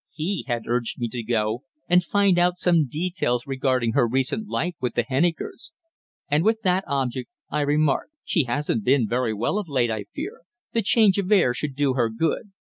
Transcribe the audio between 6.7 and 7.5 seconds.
object